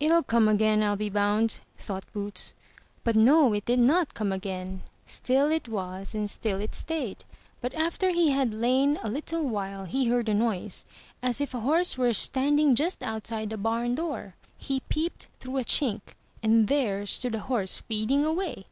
[0.00, 2.54] "It'll come again, FU be bound," thought Boots;
[3.04, 7.24] but no, it did not come again; still it was and still it stayed;
[7.60, 10.86] but after he had lain a little while he heard a noise
[11.22, 14.34] as if a horse were stand ing just outside the barn door.
[14.56, 18.64] He peeped through a chink, and there stood a horse feeding away.